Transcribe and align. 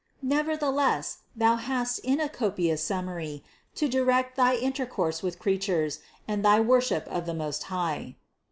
Nevertheless 0.23 1.19
thou 1.35 1.57
hast 1.57 1.99
in 1.99 2.19
it 2.19 2.23
a 2.25 2.29
copious 2.29 2.83
sum 2.83 3.05
mary 3.05 3.43
to 3.75 3.87
direct 3.87 4.35
thy 4.35 4.55
intercourse 4.55 5.21
with 5.21 5.37
creatures 5.37 5.99
and 6.27 6.43
thy 6.43 6.59
worship 6.59 7.05
of 7.07 7.27
the 7.27 7.35
Most 7.35 7.61
High. 7.65 8.15